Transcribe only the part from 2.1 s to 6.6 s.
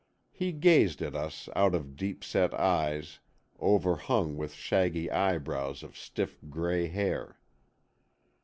set eyes overhung with shaggy eyebrows of stiff